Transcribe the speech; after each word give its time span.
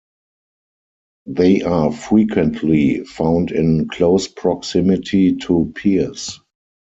They 1.27 1.61
are 1.61 1.91
frequently 1.91 3.03
found 3.03 3.51
in 3.51 3.87
close 3.87 4.27
proximity 4.27 5.35
to 5.35 5.71
piers. 5.75 6.39